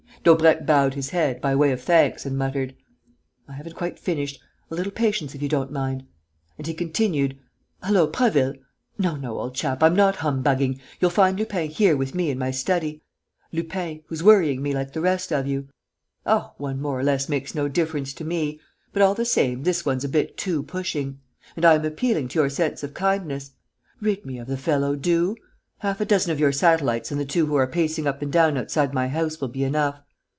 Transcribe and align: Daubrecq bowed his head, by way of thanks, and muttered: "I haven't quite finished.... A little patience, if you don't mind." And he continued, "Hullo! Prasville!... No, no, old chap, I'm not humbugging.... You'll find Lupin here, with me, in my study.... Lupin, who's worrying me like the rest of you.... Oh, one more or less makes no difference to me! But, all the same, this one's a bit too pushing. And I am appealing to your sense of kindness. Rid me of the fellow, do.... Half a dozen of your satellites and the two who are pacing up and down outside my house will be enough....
Daubrecq 0.23 0.67
bowed 0.67 0.93
his 0.93 1.09
head, 1.09 1.41
by 1.41 1.55
way 1.55 1.71
of 1.71 1.81
thanks, 1.81 2.27
and 2.27 2.37
muttered: 2.37 2.75
"I 3.47 3.53
haven't 3.53 3.75
quite 3.75 3.97
finished.... 3.97 4.39
A 4.69 4.75
little 4.75 4.91
patience, 4.91 5.33
if 5.33 5.41
you 5.41 5.49
don't 5.49 5.71
mind." 5.71 6.05
And 6.59 6.67
he 6.67 6.75
continued, 6.75 7.39
"Hullo! 7.83 8.05
Prasville!... 8.05 8.53
No, 8.99 9.15
no, 9.15 9.39
old 9.39 9.55
chap, 9.55 9.81
I'm 9.81 9.95
not 9.95 10.17
humbugging.... 10.17 10.79
You'll 10.99 11.09
find 11.09 11.39
Lupin 11.39 11.71
here, 11.71 11.97
with 11.97 12.13
me, 12.13 12.29
in 12.29 12.37
my 12.37 12.51
study.... 12.51 13.01
Lupin, 13.51 14.03
who's 14.05 14.21
worrying 14.21 14.61
me 14.61 14.75
like 14.75 14.93
the 14.93 15.01
rest 15.01 15.33
of 15.33 15.47
you.... 15.47 15.69
Oh, 16.23 16.53
one 16.57 16.79
more 16.79 16.99
or 16.99 17.03
less 17.03 17.27
makes 17.27 17.55
no 17.55 17.67
difference 17.67 18.13
to 18.13 18.23
me! 18.23 18.59
But, 18.93 19.01
all 19.01 19.15
the 19.15 19.25
same, 19.25 19.63
this 19.63 19.85
one's 19.87 20.03
a 20.03 20.07
bit 20.09 20.37
too 20.37 20.61
pushing. 20.61 21.19
And 21.55 21.65
I 21.65 21.73
am 21.73 21.83
appealing 21.83 22.27
to 22.27 22.39
your 22.41 22.49
sense 22.51 22.83
of 22.83 22.93
kindness. 22.93 23.53
Rid 23.99 24.23
me 24.23 24.37
of 24.37 24.45
the 24.47 24.55
fellow, 24.57 24.95
do.... 24.95 25.35
Half 25.79 25.99
a 25.99 26.05
dozen 26.05 26.31
of 26.31 26.39
your 26.39 26.51
satellites 26.51 27.09
and 27.09 27.19
the 27.19 27.25
two 27.25 27.47
who 27.47 27.55
are 27.55 27.65
pacing 27.65 28.05
up 28.05 28.21
and 28.21 28.31
down 28.31 28.55
outside 28.55 28.93
my 28.93 29.07
house 29.07 29.41
will 29.41 29.47
be 29.47 29.63
enough.... 29.63 29.99